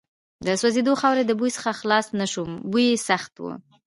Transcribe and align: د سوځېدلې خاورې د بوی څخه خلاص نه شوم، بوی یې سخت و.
د 0.45 0.47
سوځېدلې 0.61 0.99
خاورې 1.01 1.23
د 1.25 1.31
بوی 1.39 1.51
څخه 1.57 1.69
خلاص 1.79 2.07
نه 2.19 2.25
شوم، 2.31 2.51
بوی 2.71 2.85
یې 2.91 2.97
سخت 3.09 3.33
و. 3.39 3.43